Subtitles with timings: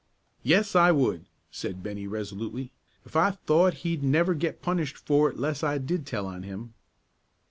[0.41, 2.71] "Yes, I would," said Bennie, resolutely,
[3.05, 6.73] "if I thought he'd never get punished for it 'less I did tell on him."